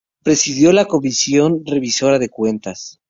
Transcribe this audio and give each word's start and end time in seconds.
Presidió 0.23 0.73
la 0.73 0.85
Comisión 0.85 1.61
Revisora 1.63 2.17
de 2.17 2.29
Cuentas. 2.29 2.99